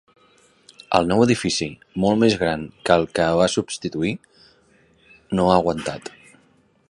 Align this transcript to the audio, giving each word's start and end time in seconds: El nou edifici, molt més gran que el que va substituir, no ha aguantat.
El 0.99 1.09
nou 1.11 1.19
edifici, 1.25 1.67
molt 2.05 2.19
més 2.23 2.37
gran 2.45 2.63
que 2.89 2.97
el 3.01 3.05
que 3.19 3.29
va 3.41 3.51
substituir, 3.57 4.13
no 5.41 5.49
ha 5.51 5.59
aguantat. 5.61 6.13